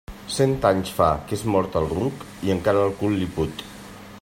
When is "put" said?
3.39-3.63